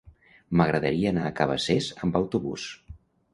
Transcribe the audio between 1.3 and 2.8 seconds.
Cabacés amb autobús.